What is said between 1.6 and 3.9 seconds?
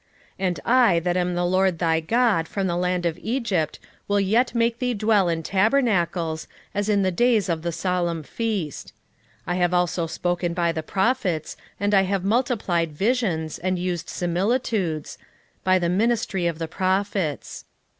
thy God from the land of Egypt